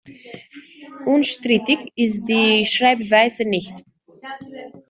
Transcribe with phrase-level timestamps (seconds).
[1.05, 3.85] Unstrittig ist die Schreibweise nicht.